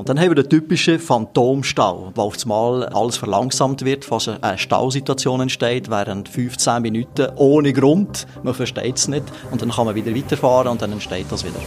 [0.00, 4.58] Und dann haben wir den typischen Phantomstau, wo auf einmal alles verlangsamt wird, fast eine
[4.58, 8.26] Stausituation entsteht, während 15 Minuten ohne Grund.
[8.42, 9.24] Man versteht es nicht.
[9.50, 11.60] Und dann kann man wieder weiterfahren und dann entsteht das wieder.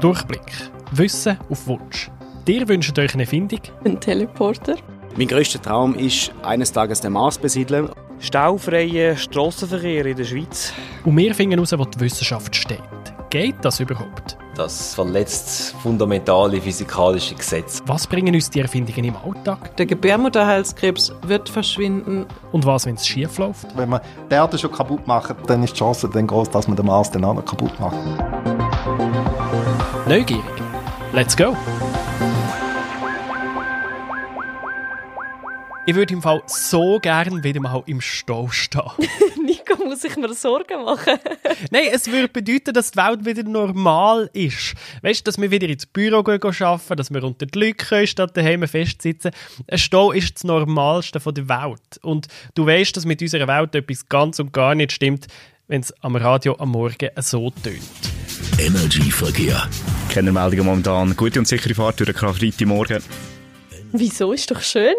[0.00, 0.70] Durchblick.
[0.92, 2.10] Wissen auf Wunsch.
[2.46, 3.60] Dir wünscht euch eine Erfindung?
[3.84, 4.76] Ein Teleporter.
[5.16, 7.90] Mein grösster Traum ist, eines Tages den Mars besiedeln.
[8.18, 10.72] Staufreien Strassenverkehr in der Schweiz.
[11.04, 12.80] Und wir finden heraus, wo die Wissenschaft steht.
[13.30, 14.36] Geht das überhaupt?
[14.60, 17.82] Das verletzt fundamentale physikalische Gesetze.
[17.86, 19.74] Was bringen uns die Erfindungen im Alltag?
[19.78, 22.26] Der Gebärmutterhalskrebs wird verschwinden.
[22.52, 23.74] Und was, wenn es schief läuft?
[23.74, 26.76] Wenn man die Erde schon kaputt macht, dann ist die Chance dann groß, dass man
[26.76, 27.96] den Mars dann auch noch kaputt macht.
[30.06, 30.44] Neugierig.
[31.14, 31.56] Let's go!
[35.86, 38.82] Ich würde im Fall so gern wieder mal im Stau stehen.
[39.84, 41.18] Muss ich mir Sorgen machen?
[41.70, 44.74] Nein, es würde bedeuten, dass die Welt wieder normal ist.
[45.02, 48.06] Weißt du, dass wir wieder ins Büro gehen arbeiten, dass wir unter die Leute können,
[48.06, 49.30] statt daheim festsitzen.
[49.68, 51.98] Ein Stau ist das Normalste der Welt.
[52.02, 55.26] Und du weißt, dass mit unserer Welt etwas ganz und gar nicht stimmt,
[55.68, 57.80] wenn es am Radio am Morgen so tönt.
[58.58, 59.68] Energy Verkehr.
[60.10, 61.16] Kennermeldungen momentan.
[61.16, 63.02] Gute und sichere Fahrt durch den Karfreitagmorgen.
[63.92, 64.32] Wieso?
[64.32, 64.94] Ist doch schön.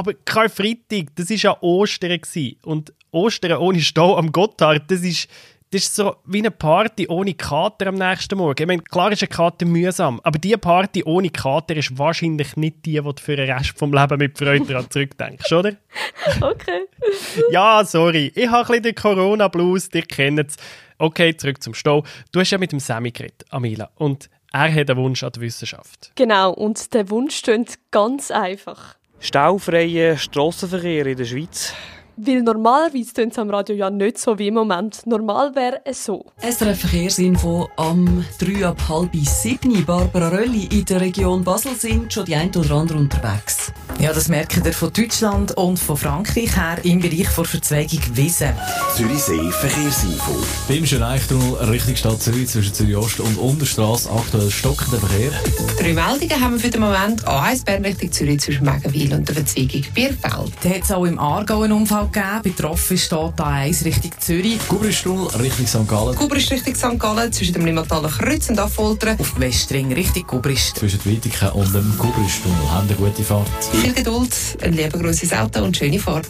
[0.00, 2.18] Aber Karfreitag, das war ja Ostern.
[2.18, 2.56] Gewesen.
[2.62, 5.28] Und Ostern ohne Stau am Gotthard, das ist,
[5.72, 8.62] das ist so wie eine Party ohne Kater am nächsten Morgen.
[8.62, 12.86] Ich meine, klar ist eine Kater mühsam, aber diese Party ohne Kater ist wahrscheinlich nicht
[12.86, 15.76] die, die du für den Rest vom Leben mit Freude daran zurückdenkst, oder?
[16.40, 16.86] Okay.
[17.50, 18.32] ja, sorry.
[18.34, 20.56] Ich habe ein bisschen den Corona-Blues, ihr kennt es.
[20.96, 22.04] Okay, zurück zum Stau.
[22.32, 23.90] Du hast ja mit dem Sammy geredet, Amila.
[23.96, 26.12] Und er hat einen Wunsch an die Wissenschaft.
[26.14, 28.96] Genau, und der Wunsch klingt ganz einfach.
[29.20, 31.74] Staufreien Strassenverkehr in der Schweiz.
[32.16, 35.06] Weil normalerweise tönt es am Radio ja nicht so wie im Moment.
[35.06, 36.26] Normal wäre es so.
[36.38, 39.84] SRF Verkehrsinfo am 3 ab halb 7.
[39.84, 43.72] Barbara Rölli in der Region Basel sind schon die ein oder andere unterwegs.
[43.98, 48.48] Ja, das merken wir von Deutschland und von Frankreich her im Bereich der Verzweigung Wiesen.
[48.96, 50.36] Zürichsee Verkehrsinfo.
[50.68, 55.30] Beim Schöneichtunnel Richtung Stadt Zürich zwischen Zürich Ost und Unterstrasse aktuell stockender Verkehr.
[55.78, 57.26] Drei Meldungen haben wir für den Moment.
[57.26, 60.52] A1 Bern Richtung Zürich zwischen Megenwil und der Verzweigung Bierfeld.
[60.62, 62.42] Da hat es auch im Aargau einen Unfall gegeben.
[62.42, 64.58] Betroffen steht A1 Richtung Zürich.
[64.68, 65.88] Gubristunnel Richtung St.
[65.88, 66.14] Gallen.
[66.16, 66.98] Gubrist Richtung St.
[66.98, 69.18] Gallen zwischen dem Limmatalen Kreuz und Affoltern.
[69.18, 70.76] Auf Westring Richtung Gubrist.
[70.76, 73.46] Zwischen Witiken und dem Gubristunnel haben eine gute Fahrt.
[73.80, 76.26] Viel Geduld, ein lieber grosses Auto und schöne Fahrt.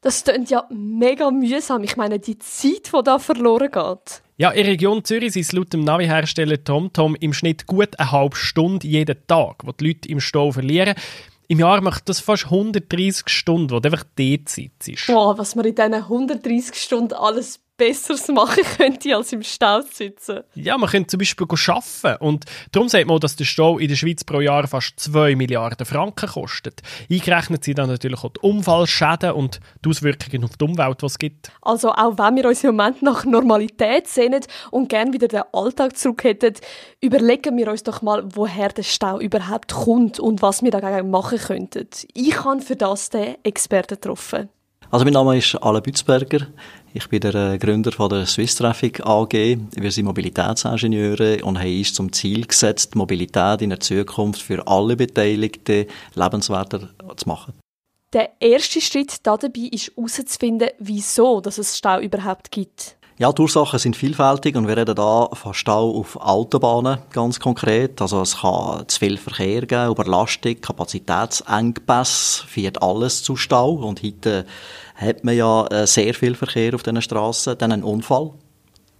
[0.00, 1.82] Das klingt ja mega mühsam.
[1.82, 4.22] Ich meine, die Zeit, die da verloren geht.
[4.36, 8.12] Ja, in der Region Zürich sind es laut dem Navi-Hersteller TomTom im Schnitt gut eine
[8.12, 10.94] halbe Stunde jeden Tag, wo die Leute im Stau verlieren.
[11.48, 15.08] Im Jahr macht das fast 130 Stunden, wo du einfach Zeit ist.
[15.08, 19.94] Boah, was man in diesen 130 Stunden alles Besseres machen könnte, als im Stau zu
[19.94, 20.40] sitzen.
[20.54, 22.22] Ja, man könnte zum Beispiel arbeiten.
[22.22, 25.86] Und darum sagt man, dass der Stau in der Schweiz pro Jahr fast 2 Milliarden
[25.86, 26.82] Franken kostet.
[27.10, 31.18] Eingerechnet sind dann natürlich auch die Unfallschäden und die Auswirkungen auf die Umwelt, die es
[31.18, 31.50] gibt.
[31.62, 35.96] Also auch wenn wir uns im Moment nach Normalität sehnen und gerne wieder den Alltag
[35.96, 36.54] zurück hätten,
[37.00, 41.38] überlegen wir uns doch mal, woher der Stau überhaupt kommt und was wir dagegen machen
[41.38, 41.88] könnten.
[42.12, 44.48] Ich habe für das den Experten getroffen.
[44.90, 46.46] Also mein Name ist Alain Bützberger.
[46.94, 49.32] Ich bin der äh, Gründer von der Swiss Traffic AG.
[49.32, 54.96] Wir sind Mobilitätsingenieure und haben uns zum Ziel gesetzt, Mobilität in der Zukunft für alle
[54.96, 55.84] Beteiligten
[56.14, 57.52] lebenswerter zu machen.
[58.14, 62.97] Der erste Schritt dabei ist herauszufinden, wieso es Stau überhaupt gibt.
[63.20, 68.00] Ja, die Ursachen sind vielfältig und wir reden da von Stau auf Autobahnen ganz konkret.
[68.00, 73.72] Also es kann zu viel Verkehr geben, Überlastung, Kapazitätsengpässe, führt alles zu Stau.
[73.72, 74.46] Und heute
[74.94, 77.58] hat man ja äh, sehr viel Verkehr auf diesen Straßen.
[77.58, 78.34] Dann ein Unfall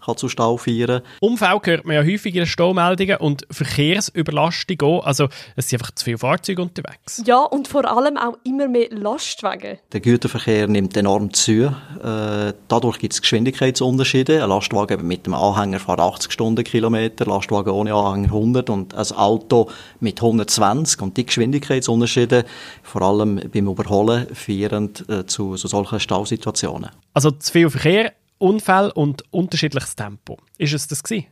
[0.08, 1.02] kann zu Stau führen.
[1.20, 5.04] Unfall hört man ja häufig in den Staumeldungen und Verkehrsüberlastung auch.
[5.04, 7.22] Also es sind einfach zu viele Fahrzeuge unterwegs.
[7.26, 9.78] Ja, und vor allem auch immer mehr Lastwagen.
[9.92, 11.74] Der Güterverkehr nimmt enorm zu.
[12.02, 14.42] Äh, dadurch gibt es Geschwindigkeitsunterschiede.
[14.42, 19.70] Ein Lastwagen mit einem Anhänger fährt 80 Stundenkilometer, Lastwagen ohne Anhänger 100 und ein Auto
[20.00, 21.02] mit 120.
[21.02, 22.44] Und die Geschwindigkeitsunterschiede,
[22.82, 26.90] vor allem beim Überholen, führen äh, zu, zu solchen Stausituationen.
[27.14, 30.38] Also zu viel Verkehr Unfälle und unterschiedliches Tempo.
[30.58, 31.26] Ist es das gewesen?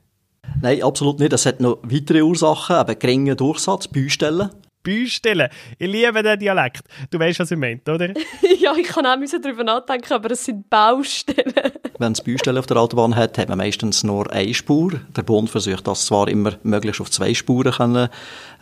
[0.60, 1.32] Nein, absolut nicht.
[1.32, 4.50] Es hat noch weitere Ursachen, eben geringen Durchsatz, Baustellen.
[4.86, 5.48] Baustellen.
[5.78, 6.82] Ich liebe den Dialekt.
[7.10, 8.08] Du weißt, was ich meine, oder?
[8.58, 11.52] ja, ich kann auch darüber nachdenken, aber es sind Baustellen.
[11.98, 14.92] Wenn es Baustellen auf der Autobahn hat, hat man meistens nur eine Spur.
[15.16, 18.08] Der Bund versucht das zwar immer möglichst auf zwei Spuren können,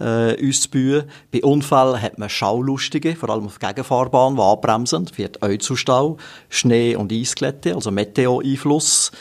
[0.00, 1.05] äh, auszubauen.
[1.31, 5.76] Bei Unfällen hat man Schaulustige, vor allem auf der Gegenfahrbahn, die abbremsen, führt auch zu
[5.76, 6.17] Stau.
[6.49, 9.12] Schnee- und Eisglätte, also Meteo-Einfluss.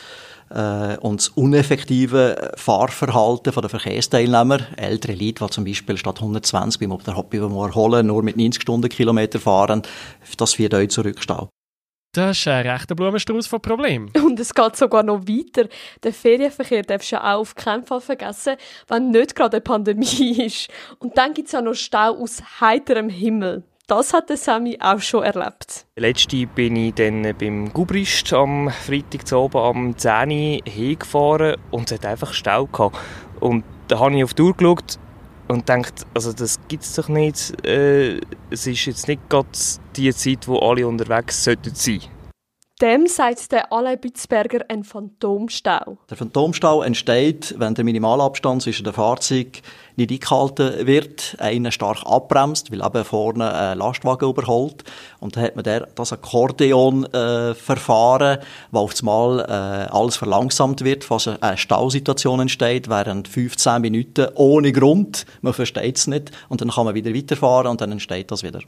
[0.54, 7.00] Äh, und das uneffektive Fahrverhalten der Verkehrsteilnehmer, ältere Leute, die zum Beispiel statt 120 beim
[7.32, 9.82] Überholen nur mit 90 Stundenkilometer fahren,
[10.38, 11.50] das führt euch zu Rückstau.
[12.16, 14.12] Das ist ein rechter Blumenstrauß von Problemen.
[14.24, 15.68] Und es geht sogar noch weiter.
[16.04, 18.56] Den Ferienverkehr darfst du auch auf keinen Fall vergessen,
[18.88, 20.70] wenn nicht gerade eine Pandemie ist.
[21.00, 23.64] Und dann gibt es ja noch Stau aus heiterem Himmel.
[23.88, 25.86] Das hat der Sami auch schon erlebt.
[25.98, 31.92] Letzte bin ich dann beim Gubrist am Freitag zu oben am 10 Uhr hingefahren und
[31.92, 32.98] es hat einfach Stau gehabt.
[33.42, 34.98] Und da habe ich auf die Uhr geschaut
[35.50, 37.66] und denkt, also das gibt es doch nicht.
[37.66, 39.50] Äh, es ist jetzt nicht gerade
[39.98, 41.76] die Zeit, wo alle unterwegs sollten.
[42.82, 46.00] Dem sagt der Alain Bützberger ein Phantomstau.
[46.10, 49.62] Der Phantomstau entsteht, wenn der Minimalabstand zwischen den Fahrzeugen
[49.96, 54.84] nicht eingehalten wird, einer stark abbremst, weil eben vorne ein Lastwagen überholt.
[55.20, 58.40] Und dann hat man der, das Akkordeon-Verfahren,
[58.72, 64.72] wo auf einmal äh, alles verlangsamt wird, fast eine Stausituation entsteht, während 15 Minuten ohne
[64.72, 65.28] Grund.
[65.42, 66.32] Man versteht es nicht.
[66.50, 68.62] Und dann kann man wieder weiterfahren und dann entsteht das wieder.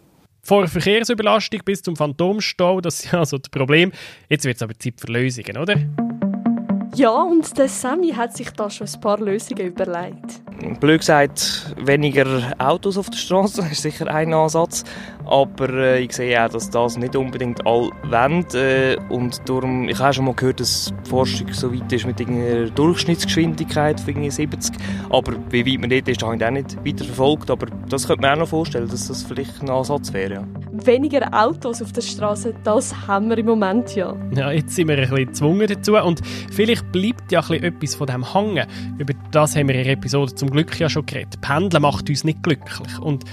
[0.45, 3.91] Vor Verkehrsüberlastung bis zum Phantomstau, das ist ja also das Problem.
[4.29, 5.75] Jetzt wird es aber Zeit für Lösungen, oder?
[6.95, 10.41] Ja, und der Sammy hat sich da schon ein paar Lösungen überlegt.
[10.79, 14.85] Blöd gesagt, weniger Autos auf der Straße ist sicher ein Ansatz.
[15.25, 18.45] Aber äh, ich sehe auch, dass das nicht unbedingt alle wollen.
[18.53, 22.21] Äh, und darum, ich habe schon mal gehört, dass die Forschung so weit ist mit
[22.21, 24.75] einer Durchschnittsgeschwindigkeit von 70.
[25.09, 27.49] Aber wie weit man dort ist, habe ich auch nicht weiter verfolgt.
[27.49, 30.33] Aber das könnte man auch noch vorstellen, dass das vielleicht ein Ansatz wäre.
[30.35, 30.47] Ja.
[30.85, 34.15] Weniger Autos auf der Straße, das haben wir im Moment ja.
[34.35, 35.95] Ja, jetzt sind wir ein bisschen gezwungen dazu.
[35.95, 36.21] Und
[36.51, 38.67] vielleicht bleibt ja ein etwas von dem hängen.
[38.97, 41.41] Über das haben wir in der Episode zum Glück ja schon geredet.
[41.41, 42.99] Pendeln macht uns nicht glücklich.
[42.99, 43.23] Und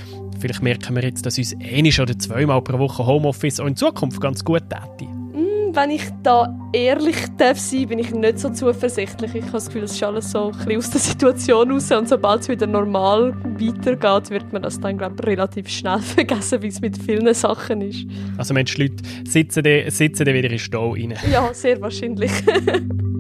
[0.41, 4.21] vielleicht merken wir jetzt, dass uns einisch oder zweimal pro Woche Homeoffice auch in Zukunft
[4.21, 5.11] ganz gut täte.
[5.11, 9.35] Mm, wenn ich da ehrlich darf sein, bin ich nicht so zuversichtlich.
[9.35, 12.09] Ich habe das Gefühl, es ist alles so ein bisschen aus der Situation raus und
[12.09, 16.69] sobald es wieder normal weitergeht, wird man das dann, glaube ich, relativ schnell vergessen, wie
[16.69, 18.07] es mit vielen Sachen ist.
[18.37, 18.97] Also Mensch, die Leute
[19.29, 21.15] sitzen dann, sitzen dann wieder in Stau rein.
[21.31, 22.33] Ja, sehr wahrscheinlich.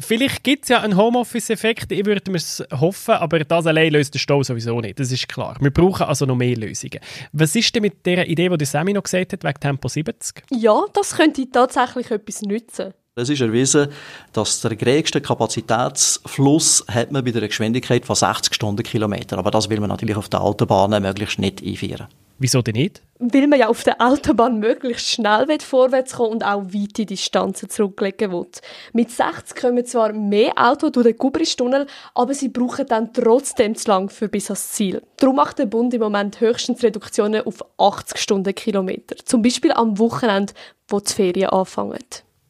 [0.00, 4.14] Vielleicht gibt es ja einen Homeoffice-Effekt, ich würde mir es hoffen, aber das allein löst
[4.14, 5.56] den Stau sowieso nicht, das ist klar.
[5.60, 6.98] Wir brauchen also noch mehr Lösungen.
[7.32, 10.44] Was ist denn mit der Idee, die Sammy noch gesagt hat, wegen Tempo 70?
[10.50, 12.94] Ja, das könnte tatsächlich etwas nützen.
[13.14, 13.88] Es ist erwiesen,
[14.32, 19.36] dass der geringste Kapazitätsfluss hat man bei einer Geschwindigkeit von 60 Stundenkilometer.
[19.36, 22.06] Aber das will man natürlich auf der Autobahn möglichst nicht einführen.
[22.42, 23.00] Wieso denn nicht?
[23.20, 28.32] Weil man ja auf der Autobahn möglichst schnell vorwärts kommen und auch weite Distanzen zurücklegen
[28.32, 28.48] will.
[28.92, 31.86] Mit 60 kommen zwar mehr Autos durch den Gubristunnel,
[32.16, 35.02] aber sie brauchen dann trotzdem zu lang für bis ans Ziel.
[35.18, 39.14] Darum macht der Bund im Moment höchstens Reduktionen auf 80 Stundenkilometer.
[39.24, 40.52] Zum Beispiel am Wochenende,
[40.88, 42.02] wo die Ferien anfangen.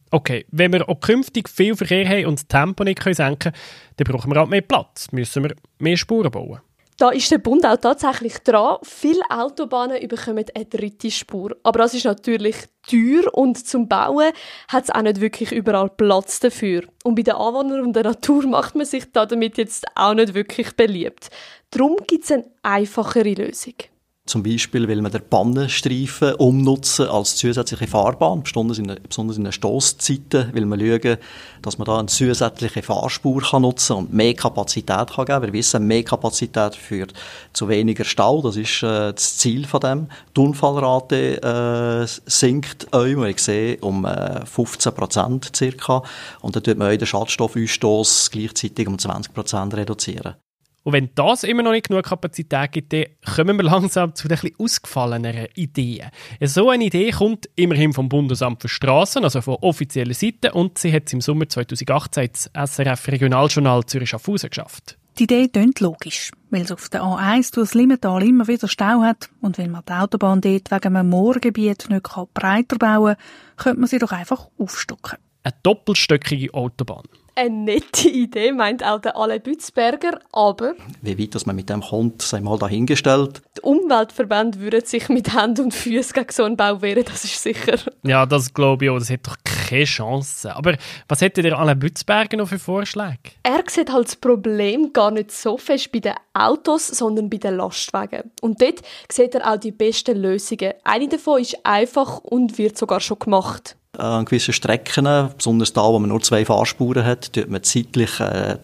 [0.09, 3.55] Okay, wenn wir auch künftig viel Verkehr haben und das Tempo nicht senken können,
[3.97, 6.61] dann brauchen wir halt mehr Platz, müssen wir mehr Spuren bauen.
[6.97, 8.77] Da ist der Bund auch tatsächlich dran.
[8.83, 11.55] Viele Autobahnen bekommen eine dritte Spur.
[11.63, 12.55] Aber das ist natürlich
[12.87, 14.31] teuer und zum Bauen
[14.67, 16.83] hat es auch nicht wirklich überall Platz dafür.
[17.03, 20.75] Und bei den Anwohnern und der Natur macht man sich damit jetzt auch nicht wirklich
[20.75, 21.29] beliebt.
[21.71, 23.75] Darum gibt es eine einfachere Lösung.
[24.25, 30.65] Zum Beispiel will man den Pannenstreifen umnutzen als zusätzliche Fahrbahn, besonders in, den Stosszeiten, will
[30.65, 31.17] man schauen,
[31.61, 35.41] dass man da eine zusätzliche Fahrspur kann nutzen und mehr Kapazität kann geben.
[35.41, 37.13] Wir wissen, mehr Kapazität führt
[37.51, 40.07] zu weniger Stau, das ist äh, das Ziel von dem.
[40.37, 46.01] Die Unfallrate äh, sinkt auch, wir sehen, um äh, 15 Prozent circa
[46.39, 50.35] und dann tut man auch den Schadstoffausstoß gleichzeitig um 20 Prozent reduzieren.
[50.83, 54.37] Und wenn das immer noch nicht genug Kapazität gibt, dann kommen wir langsam zu den
[54.37, 56.09] etwas ausgefalleneren Ideen.
[56.41, 60.93] So eine Idee kommt immerhin vom Bundesamt für Straßen, also von offizieller Seite, und sie
[60.93, 64.97] hat es im Sommer 2018 ins SRF Regionaljournal Zürich-Schaffhausen geschafft.
[65.19, 69.01] Die Idee klingt logisch, weil es auf der A1 durch das Limmental immer wieder Stau
[69.01, 73.79] hat und weil man die Autobahn dort wegen einem Moorgebiet nicht breiter bauen kann, könnte
[73.79, 75.19] man sie doch einfach aufstocken.
[75.43, 77.03] Eine doppelstöckige Autobahn.
[77.35, 80.75] Eine nette Idee, meint auch der Ale Bützberger, aber...
[81.01, 83.41] Wie weit dass man mit dem kommt, sei mal dahingestellt.
[83.57, 87.41] Die Umweltverbände würden sich mit Hand und Füßen gegen so einen Bau wehren, das ist
[87.41, 87.79] sicher.
[88.03, 90.55] Ja, das glaube ich auch, das hat doch keine Chance.
[90.55, 93.17] Aber was hätte der Ale Bützberger noch für Vorschläge?
[93.41, 97.57] Er sieht halt das Problem gar nicht so fest bei den Autos, sondern bei den
[97.57, 98.31] Lastwagen.
[98.41, 100.73] Und dort sieht er auch die besten Lösungen.
[100.83, 103.75] Eine davon ist einfach und wird sogar schon gemacht.
[103.95, 108.57] An gewissen Strecken, besonders da, wo man nur zwei Fahrspuren hat, tut man zeitlich äh,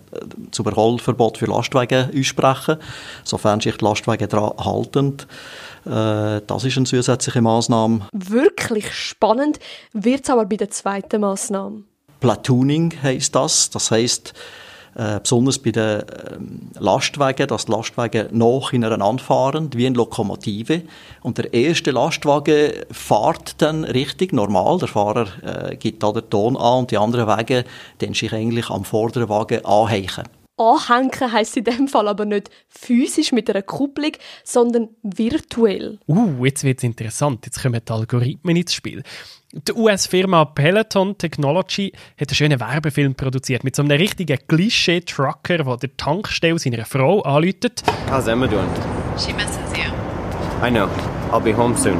[0.49, 2.77] das Überholverbot für Lastwagen aussprechen,
[3.23, 5.17] sofern sich die Lastwagen daran halten.
[5.85, 8.07] Äh, das ist eine zusätzliche Maßnahme.
[8.11, 9.59] Wirklich spannend
[9.93, 11.83] wird es aber bei der zweiten Maßnahme.
[12.21, 13.69] Platooning heisst das.
[13.69, 14.33] Das heisst,
[14.95, 20.83] äh, besonders bei den ähm, Lastwagen, dass die Lastwagen noch ineinander fahren, wie eine Lokomotive.
[21.21, 24.79] Und der erste Lastwagen fährt dann richtig normal.
[24.79, 27.63] Der Fahrer äh, gibt da den Ton an und die anderen Wagen
[28.01, 30.38] den sich eigentlich am vorderen Wagen anhängen.
[30.59, 34.11] Anhängen heisst in dem Fall aber nicht physisch mit einer Kupplung,
[34.43, 35.99] sondern virtuell.
[36.07, 37.45] Uh, jetzt wird es interessant.
[37.45, 39.03] Jetzt kommen die Algorithmen ins Spiel.
[39.51, 45.77] Die US-Firma Peloton Technology hat einen schönen Werbefilm produziert mit so einem richtigen Klischee-Trucker, der
[45.77, 47.81] der Tankstelle seiner Frau anläutet.
[48.11, 48.69] How's Emma doing?
[49.17, 49.91] She misses you.
[50.63, 50.87] I know.
[51.31, 51.97] I'll be home soon.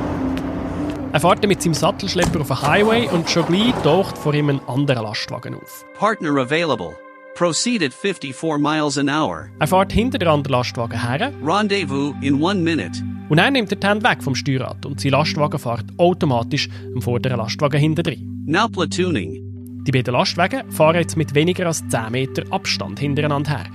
[1.12, 4.62] Er fährt mit seinem Sattelschlepper auf den Highway und schon gleich taucht vor ihm ein
[4.68, 5.86] anderer Lastwagen auf.
[5.98, 6.96] Partner available.
[7.40, 9.50] Proceed at 54 miles an hour.
[9.60, 11.32] Er fährt hinter der anderen Lastwagen her.
[11.42, 13.02] Rendezvous in one minute.
[13.30, 17.38] Und er nimmt die Hand weg vom Steuerrad und sein Lastwagen fährt automatisch am vorderen
[17.38, 18.44] Lastwagen hinterdrein.
[18.46, 19.86] Now platooning.
[19.86, 23.68] Die beiden Lastwagen fahren jetzt mit weniger als 10 Meter Abstand hintereinander her.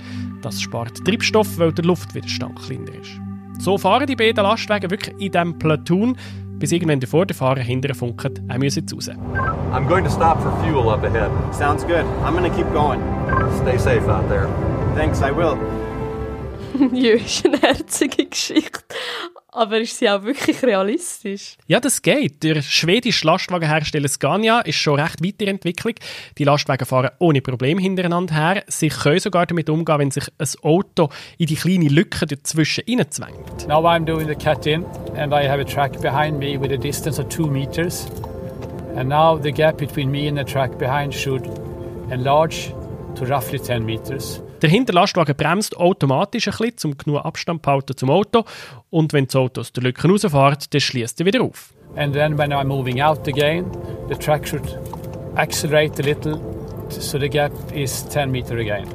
[0.43, 3.19] Das spart Treibstoff, weil der Luftwiderstand kleiner ist.
[3.57, 6.15] So fahren die beiden Lastwagen wirklich in diesem Platoon,
[6.59, 9.09] bis irgendwann der Vorderfahrer hinterher funkt, er müsse jetzt raus.
[9.73, 11.31] I'm going to stop for fuel up ahead.
[11.51, 12.05] Sounds good.
[12.23, 13.01] I'm gonna keep going.
[13.61, 14.47] Stay safe out there.
[14.95, 15.57] Thanks, I will.
[16.93, 18.83] ja, ist eine herzige Geschichte.
[19.55, 21.55] Aber ist sie auch wirklich realistisch?
[21.67, 22.43] Ja, das geht.
[22.43, 25.99] Der schwedische Lastwagenhersteller Scania ist schon recht weiterentwickelt.
[26.37, 28.63] Die Lastwagen fahren ohne Probleme hintereinander her.
[28.67, 33.65] Sie können sogar damit umgehen, wenn sich ein Auto in die kleine Lücke dazwischen hineinzwängt.
[33.67, 34.83] Now I'm doing the cut-in
[35.15, 38.07] and I have a track behind me with a distance of 2 meters.
[38.97, 41.49] And now the gap between me and the track behind should
[42.11, 42.73] enlarge
[43.15, 44.41] to roughly 10 meters.
[44.61, 48.43] Der Hinterlastwagen bremst automatisch ein bisschen, um genug Abstand zu halten zum Auto.
[48.89, 51.73] Und wenn das Auto aus der Lücke rausfährt, dann schließt er wieder auf.
[51.95, 53.65] And then when I'm moving out again,
[54.09, 54.77] the track should
[55.35, 56.39] accelerate a little
[56.89, 58.87] so the gap is 10 meter again.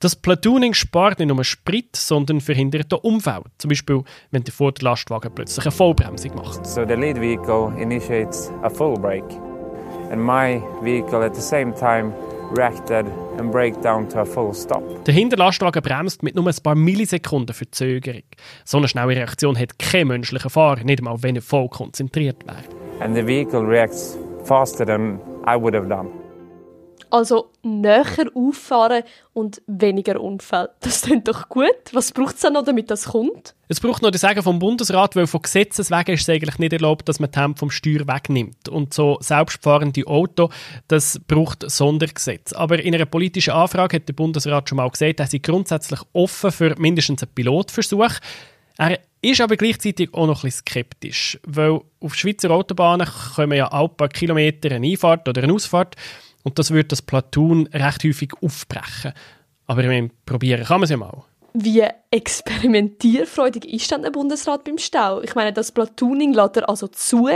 [0.00, 3.44] Das Platooning spart nicht nur Sprit, sondern verhindert den Unfall.
[3.58, 4.02] Zum Beispiel,
[4.32, 6.66] wenn der Vorderlastwagen plötzlich eine Vollbremsung macht.
[6.66, 9.32] So the lead vehicle initiates a full brake,
[10.10, 12.12] and my vehicle at the same time
[12.56, 13.06] reacted
[13.38, 14.82] and brake down to a full stop.
[15.04, 18.22] Der Hinterlastwagen bremst mit nur ein paar Millisekunden Verzögerung.
[18.64, 22.62] So eine schnelle Reaktion hat kein menschlicher Fahrer, nicht einmal wenn er voll konzentriert wäre.
[23.00, 26.21] And the vehicle reacts faster than I would have done.
[27.12, 29.02] Also näher auffahren
[29.34, 30.70] und weniger Unfälle.
[30.80, 31.68] Das klingt doch gut.
[31.92, 33.54] Was braucht es dann noch, damit das kommt?
[33.68, 36.72] Es braucht noch das Sagen vom Bundesrat, weil von Gesetzes wegen ist es eigentlich nicht
[36.72, 38.70] erlaubt, dass man die Hemd vom Steuer wegnimmt.
[38.70, 40.48] Und so selbstfahrende Auto,
[40.88, 42.54] das braucht Sondergesetz.
[42.54, 46.50] Aber in einer politischen Anfrage hat der Bundesrat schon mal gesagt, er sei grundsätzlich offen
[46.50, 48.12] für mindestens einen Pilotversuch.
[48.78, 53.68] Er ist aber gleichzeitig auch noch ein bisschen skeptisch, weil auf Schweizer Autobahnen kommen ja
[53.68, 55.94] alle paar Kilometer eine Einfahrt oder eine Ausfahrt
[56.42, 59.12] und das würde das Platoon recht häufig aufbrechen.
[59.66, 61.24] Aber ich meine, probieren kann man es ja mal.
[61.54, 65.20] Wie experimentierfreudig ist dann der Bundesrat beim Stau?
[65.20, 67.28] Ich meine, das Platooning lädt er also zu.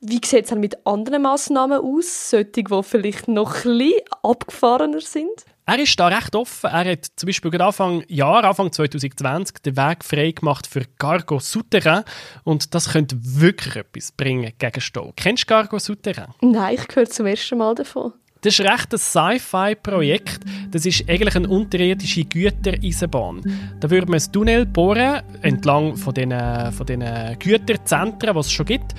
[0.00, 2.30] Wie sieht es dann mit anderen Massnahmen aus?
[2.30, 5.44] Solche, die vielleicht noch ein bisschen abgefahrener sind?
[5.66, 6.70] Er ist da recht offen.
[6.70, 11.38] Er hat zum Beispiel gerade Anfang Jahr, Anfang 2020, den Weg frei gemacht für Cargo
[11.38, 12.04] Souterrain.
[12.44, 15.12] Und das könnte wirklich etwas bringen gegen Stau.
[15.14, 16.32] Kennst du Cargo Souterrain?
[16.40, 18.14] Nein, ich höre zum ersten Mal davon.
[18.40, 20.40] Das ist recht ein Sci-Fi-Projekt.
[20.70, 23.42] Das ist eigentlich eine unterirdische Gütereisenbahn.
[23.80, 26.32] Da würde man ein Tunnel bohren, entlang von den,
[26.72, 27.04] von den
[27.38, 28.94] Güterzentren, die es schon gibt.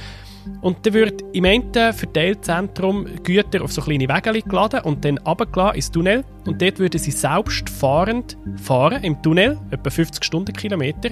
[0.61, 5.75] Und dann wird im einen Verteilzentrum Güter auf so kleine Wege geladen und dann runtergeladen
[5.75, 6.25] ins Tunnel.
[6.45, 11.11] Und dort würden sie selbstfahrend fahren im Tunnel, etwa 50 Stundenkilometer.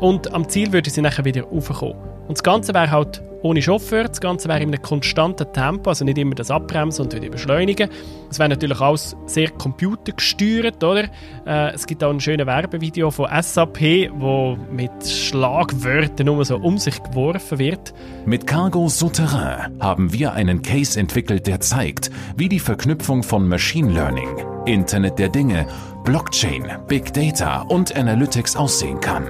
[0.00, 1.96] Und am Ziel würden sie nachher wieder raufkommen.
[2.28, 6.04] Und das Ganze wäre halt ohne Chauffeur, das Ganze wäre in einem konstanten Tempo, also
[6.04, 7.88] nicht immer das Abbremsen und wieder beschleunigen.
[8.30, 11.04] Es wäre natürlich alles sehr computergesteuert, oder?
[11.46, 16.78] Äh, es gibt auch ein schönes Werbevideo von SAP, wo mit Schlagwörtern nur so um
[16.78, 17.94] sich geworfen wird.
[18.26, 23.92] Mit Cargo Souterrain haben wir einen Case entwickelt, der zeigt, wie die Verknüpfung von Machine
[23.92, 24.28] Learning,
[24.66, 25.66] Internet der Dinge,
[26.04, 29.28] Blockchain, Big Data und Analytics aussehen kann.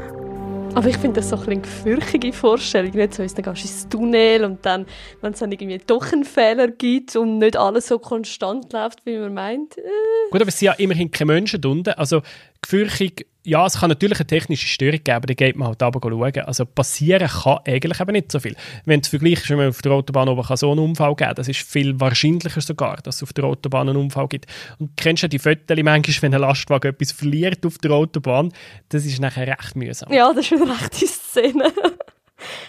[0.75, 2.93] Aber ich finde das so ein eine gefürchtige Vorstellung.
[2.93, 4.87] Nicht so, dann gehst du ins Tunnel und dann,
[5.21, 9.19] wenn es dann irgendwie doch einen Fehler gibt und nicht alles so konstant läuft, wie
[9.19, 9.79] man meint.
[9.79, 9.83] Äh.
[10.31, 11.91] Gut, aber es sind ja immerhin keine Menschen unten.
[11.91, 12.23] Also
[12.63, 16.01] gefürchtig ja, es kann natürlich eine technische Störung geben, aber da geht man halt runter
[16.03, 16.47] schauen.
[16.47, 18.55] Also passieren kann eigentlich eben nicht so viel.
[18.85, 21.61] Wenn du vergleichst, wenn man auf der Autobahn oben so einen Unfall geben das ist
[21.61, 24.47] viel wahrscheinlicher sogar, dass es auf der Autobahn einen Unfall gibt.
[24.79, 28.53] Und du kennst ja die Fotos manchmal, wenn ein Lastwagen etwas verliert auf der Autobahn,
[28.91, 30.13] das ist nachher recht mühsam.
[30.13, 31.73] Ja, das ist eine rechte Szene.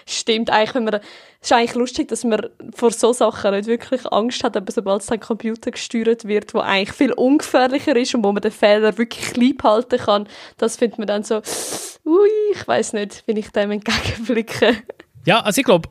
[0.07, 1.03] Stimmt, eigentlich, wenn man, es
[1.41, 5.07] ist eigentlich lustig, dass man vor so Sachen nicht wirklich Angst hat, aber sobald es
[5.07, 9.31] dann Computer gesteuert wird, wo eigentlich viel ungefährlicher ist und wo man den Fehler wirklich
[9.31, 11.41] klein halten kann, das findet man dann so,
[12.05, 14.75] ui, ich weiß nicht, wenn ich dem entgegenblicke.
[15.25, 15.89] Ja, also ich glaube,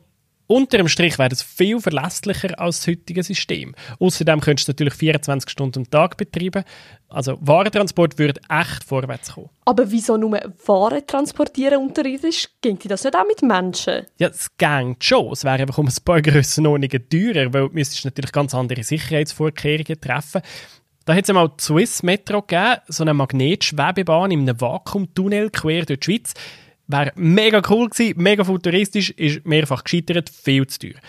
[0.51, 3.75] unter dem Strich wäre es viel verlässlicher als das heutige System.
[3.99, 6.63] Außerdem könntest du natürlich 24 Stunden am Tag betreiben.
[7.07, 9.49] Also Warentransport würde echt vorwärts kommen.
[9.65, 12.47] Aber wieso nur Waren transportieren unterirdisch?
[12.61, 14.07] Ginge das nicht auch mit Menschen?
[14.17, 15.31] Ja, es geht schon.
[15.31, 20.01] Es wäre einfach um ein paar Grössenordnungen teurer, weil du müsstest natürlich ganz andere Sicherheitsvorkehrungen
[20.01, 20.41] treffen.
[21.05, 25.85] Da hat es einmal die Swiss Metro gegeben, so eine Magnetschwebebahn in einem Vakuumtunnel quer
[25.85, 26.33] durch die Schweiz.
[26.89, 30.99] Wäre mega cool gewesen, mega futuristisch, ist mehrfach gescheitert, viel zu teuer.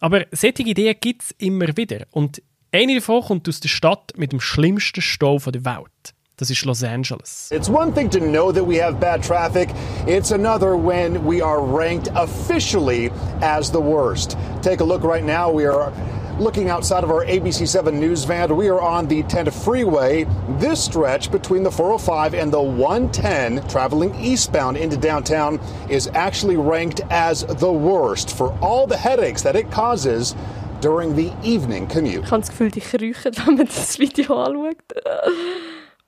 [0.00, 2.06] Aber solche Ideen gibt es immer wieder.
[2.10, 6.14] Und eine davon kommt aus der Stadt mit dem schlimmsten Stau der Welt.
[6.38, 7.50] Das ist Los Angeles.
[7.50, 9.68] It's one thing to know that we have bad traffic.
[10.06, 13.10] It's another when we are ranked officially
[13.42, 14.38] as the worst.
[14.62, 15.50] Take a look right now.
[15.50, 15.92] We are
[16.38, 18.56] looking outside of our ABC7 news van.
[18.56, 20.26] We are on the 10 freeway.
[20.58, 27.00] This stretch between the 405 and the 110 traveling eastbound into downtown is actually ranked
[27.10, 30.34] as the worst for all the headaches that it causes
[30.80, 32.24] during the evening commute.
[32.24, 34.76] Ich habe das Gefühl, die kriechen, wenn man das Video anschaut.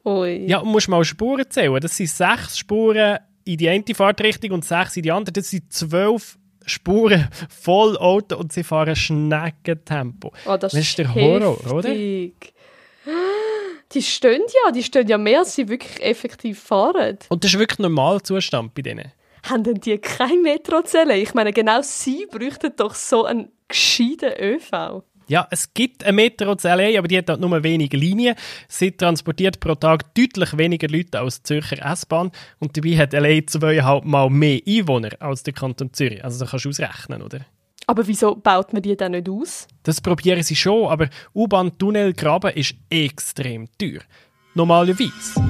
[0.05, 0.47] Ui.
[0.47, 1.81] Ja, und musst mal Spuren zählen.
[1.81, 5.33] Das sind sechs Spuren in die eine Fahrtrichtung und sechs in die andere.
[5.33, 10.33] Das sind zwölf Spuren voll Auto und sie fahren Schneckentempo.
[10.47, 11.91] Oh, das, das ist der Horror, oder?
[13.93, 17.19] Die stehen ja, die stehen ja mehr, als sie wirklich effektiv fahren.
[17.29, 19.13] Und das ist wirklich Normalzustand bei denen.
[19.49, 21.17] Haben denn die keine Metrozelle?
[21.17, 25.03] Ich meine, genau sie bräuchten doch so einen gescheiten ÖV.
[25.29, 28.35] Ja, es gibt eine Metro zu LA, aber die hat halt nur wenige Linien.
[28.67, 33.47] Sie transportiert pro Tag deutlich weniger Leute als die Zürcher S-Bahn und dabei hat LA
[33.47, 36.25] zweieinhalb Mal mehr Einwohner als der Kanton Zürich.
[36.25, 37.41] Also das kannst du ausrechnen, oder?
[37.87, 39.69] Aber wieso baut man die dann nicht aus?
[39.83, 44.01] Das probieren sie schon, aber U-Bahn-Tunnel graben ist extrem teuer.
[44.55, 45.43] Normalerweise.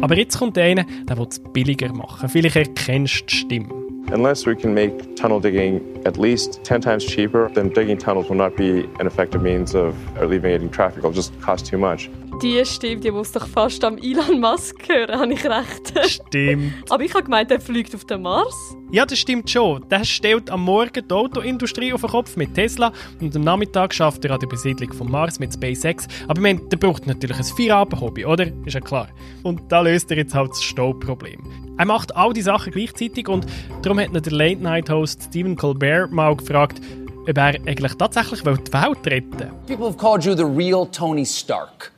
[0.00, 2.28] Aber jetzt kommt einer, der will es billiger machen.
[2.28, 3.83] Vielleicht erkennst du die Stimme.
[4.08, 8.36] Unless we can make tunnel digging at least 10 times cheaper, then digging tunnels will
[8.36, 10.98] not be an effective means of alleviating traffic.
[10.98, 12.10] It'll just cost too much.
[12.42, 15.92] Die Stimme, die muss doch fast am Elon Musk hören, habe ich recht?
[16.06, 16.72] Stimmt.
[16.90, 18.76] Aber ich habe gemeint, er fliegt auf den Mars.
[18.90, 19.88] Ja, das stimmt schon.
[19.88, 24.24] Der stellt am Morgen die Autoindustrie auf den Kopf mit Tesla und am Nachmittag schafft
[24.24, 26.06] er an der Besiedlung vom Mars mit SpaceX.
[26.24, 28.46] Aber ich meine, der braucht natürlich ein Feierabend-Hobby, oder?
[28.66, 29.08] Ist ja klar.
[29.42, 31.40] Und da löst er jetzt halt das Stauproblem.
[31.78, 33.46] Er macht all die Sachen gleichzeitig und
[33.82, 36.80] darum hat ihn der Late-Night-Host Stephen Colbert mal gefragt,
[37.26, 39.50] ob er eigentlich tatsächlich die Welt retten will.
[39.66, 41.93] People have called you the real Tony Stark.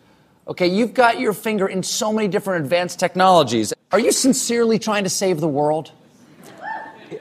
[0.49, 3.75] Okay, you've got your finger in so many different advanced technologies.
[3.91, 5.91] Are you sincerely trying to save the world?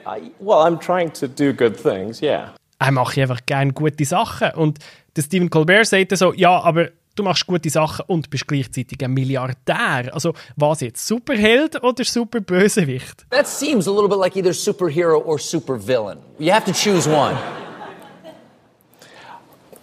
[0.06, 2.54] I, well, I'm trying to do good things, yeah.
[2.78, 4.50] Er macht einfach gerne gute Sachen.
[4.54, 4.78] Und
[5.16, 9.12] der Stephen Colbert sagt so, ja, aber du machst gute Sachen und bist gleichzeitig ein
[9.12, 10.12] Milliardär.
[10.12, 13.26] Also was jetzt, Superheld oder Superbösewicht?
[13.30, 16.18] That seems a little bit like either superhero or supervillain.
[16.38, 17.36] You have to choose one.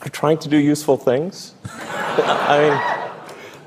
[0.02, 1.56] I'm trying to do useful things.
[2.18, 2.93] I mean,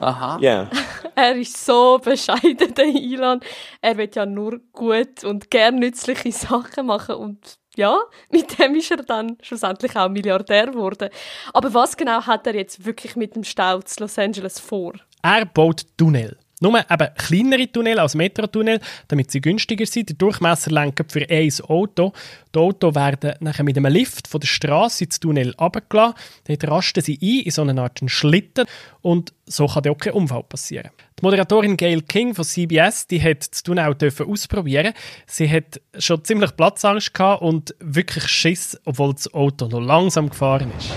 [0.00, 0.38] Aha.
[0.40, 0.70] yeah.
[1.14, 3.40] Er ist so bescheiden, der Elon.
[3.80, 7.98] Er will ja nur gut und gern nützliche Sachen machen und ja,
[8.30, 11.10] mit dem ist er dann schlussendlich auch Milliardär geworden.
[11.52, 14.94] Aber was genau hat er jetzt wirklich mit dem Stau zu Los Angeles vor?
[15.22, 16.38] Er baut Tunnel.
[16.60, 20.08] Nur eben kleinere Tunnel als Metrotunnel, damit sie günstiger sind.
[20.08, 22.14] Der Durchmesser lenkt für ein Auto.
[22.54, 26.14] Die Autos werden nachher mit einem Lift von der Straße ins Tunnel runtergelassen.
[26.48, 28.66] Dort rasten sie ein in so eine Art Schlitten
[29.02, 30.90] und so kann dann auch kein Unfall passieren.
[31.20, 34.94] Die Moderatorin Gail King von CBS, die hat das Tunnel auch ausprobieren.
[35.26, 40.72] Sie hat schon ziemlich Platzangst gehabt und wirklich Schiss, obwohl das Auto noch langsam gefahren
[40.78, 40.90] ist.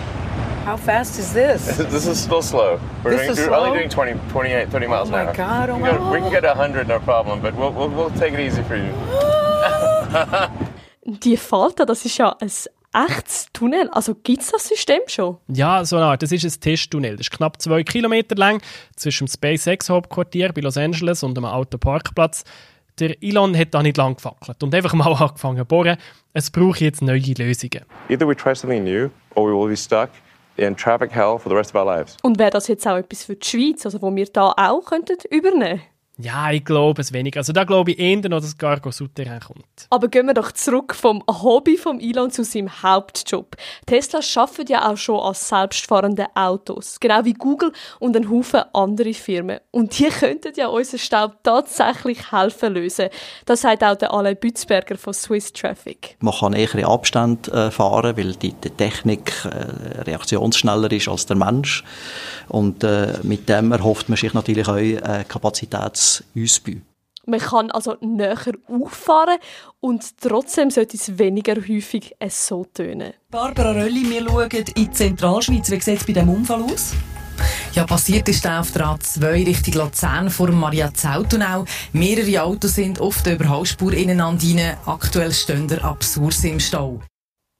[0.65, 1.77] How fast is this?
[1.91, 2.79] This is still slow.
[3.03, 3.65] We're This going is slow?
[3.65, 5.33] only doing 20, 28, 30 miles Oh my an hour.
[5.35, 7.89] God, oh we, my can go, we can get 100, no problem, but we'll, we'll,
[7.89, 8.91] we'll take it easy for you.
[11.23, 12.51] Die Falta, das ist ja ein
[12.93, 13.89] echtes Tunnel.
[13.91, 15.37] Also gibt es das System schon?
[15.47, 16.21] Ja, so eine Art.
[16.21, 17.11] Das ist ein Testtunnel.
[17.17, 18.61] Das ist knapp zwei Kilometer lang
[18.95, 22.43] zwischen dem SpaceX-Hauptquartier bei Los Angeles und einem Autoparkplatz.
[22.99, 25.97] Der Elon hat da nicht lang gefackelt und einfach mal angefangen zu bohren.
[26.33, 27.85] Es braucht jetzt neue Lösungen.
[28.09, 30.09] Either we try something new or we will be stuck
[30.59, 32.17] in traffic hell for the rest of our lives.
[32.21, 35.17] Und wäre das jetzt auch etwas für die Schweiz, also wo wir da auch könnten
[35.29, 35.81] übernehmen
[36.21, 37.39] ja, ich glaube es weniger.
[37.39, 39.65] Also da glaube ich eher noch, dass Cargo Souterrain kommt.
[39.89, 43.55] Aber gehen wir doch zurück vom Hobby von Elon zu seinem Hauptjob.
[43.85, 49.13] Tesla arbeitet ja auch schon als selbstfahrende Autos, genau wie Google und ein Haufen andere
[49.13, 49.59] Firmen.
[49.71, 53.07] Und die könnten ja unseren Staub tatsächlich helfen lösen.
[53.45, 56.17] Das sagt auch der Alain Bützberger von Swiss Traffic.
[56.19, 61.27] Man kann eher in Abstand äh, fahren, weil die, die Technik äh, reaktionsschneller ist als
[61.27, 61.85] der Mensch.
[62.49, 66.73] Und äh, mit dem erhofft man sich natürlich auch äh, Kapazitäts Ausbau.
[67.25, 69.37] Man kann also näher auffahren
[69.79, 73.13] und trotzdem sollte es weniger häufig so tönen.
[73.29, 75.69] Barbara Rölli, wir schauen in die Zentralschweiz.
[75.69, 76.93] Wie sieht es bei diesem Unfall aus?
[77.73, 81.65] Ja, passiert ist auf der A2 Richtung Luzern vor dem Maria Zautunnel.
[81.93, 84.77] Mehrere Autos sind auf der Überholspur ineinander rein.
[84.85, 86.99] Aktuell stehen der Absurd im Stau.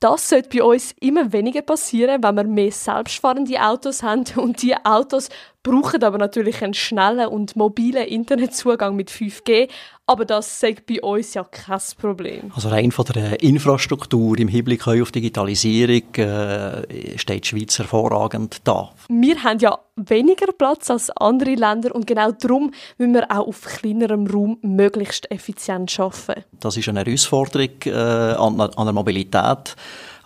[0.01, 4.23] Das sollte bei uns immer weniger passieren, wenn wir mehr selbstfahrende Autos haben.
[4.37, 5.27] Und diese Autos
[5.69, 9.69] brauchen aber natürlich einen schnellen und mobilen Internetzugang mit 5G.
[10.07, 12.51] Aber das sagt bei uns ja kein Problem.
[12.55, 18.91] Also rein von der Infrastruktur im Hinblick auf Digitalisierung äh, steht die Schweiz hervorragend da.
[19.07, 23.61] Wir haben ja weniger Platz als andere Länder und genau darum müssen wir auch auf
[23.61, 26.43] kleinerem Raum möglichst effizient arbeiten.
[26.59, 29.75] Das ist eine Herausforderung äh, an, an der Mobilität.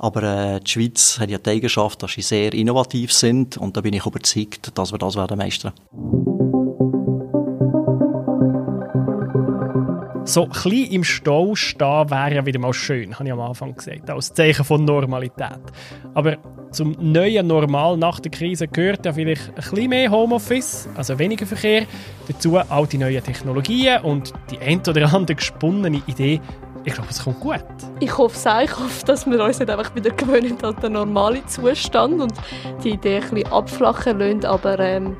[0.04, 3.80] Aber äh, die Schweiz hat ja die Eigenschaft, dass sie sehr innovativ sind und da
[3.80, 5.72] bin ich überzeugt, dass wir das werden meistern.
[10.26, 14.10] So klein im Stau stehen wäre ja wieder mal schön, habe ich am Anfang gesagt,
[14.10, 15.62] als Zeichen von Normalität.
[16.14, 16.36] Aber
[16.72, 21.46] zum neuen Normal nach der Krise gehört ja vielleicht ein bisschen mehr Homeoffice, also weniger
[21.46, 21.86] Verkehr,
[22.28, 26.42] dazu all die neuen Technologien und die ein oder andere gesponnene Idee.
[26.86, 27.64] Ich glaube, es kommt gut.
[28.00, 28.60] Ich hoffe es auch.
[28.60, 32.34] Ich hoffe, dass wir uns nicht einfach wieder gewöhnen an den normalen Zustand und
[32.84, 34.46] die Idee ein bisschen abflachen lassen.
[34.46, 35.16] Aber ähm,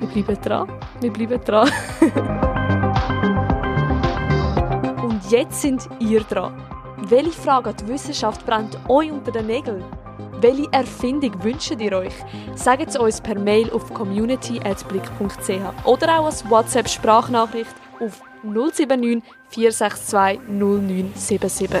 [0.00, 0.68] wir bleiben dran.
[1.00, 1.70] Wir bleiben dran.
[5.28, 6.54] Jetzt sind ihr dran.
[7.02, 9.84] Welche Frage an die Wissenschaft brennt euch unter den Nägeln?
[10.40, 12.14] Welche Erfindung wünscht ihr euch?
[12.54, 21.80] Sagt es uns per Mail auf community.blick.ch oder auch als WhatsApp-Sprachnachricht auf 079 462 0977.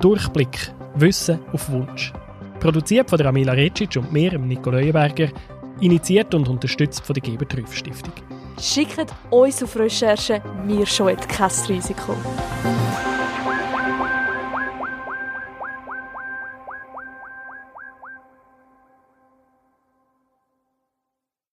[0.00, 0.72] Durchblick.
[0.94, 2.12] Wissen auf Wunsch.
[2.58, 5.28] Produziert von der Amila Recic und mir, Nico Leuenberger,
[5.80, 8.12] initiiert und unterstützt von der Geber Stiftung.
[8.58, 12.14] Schickt uns auf Recherche, wir scheuen kein Risiko.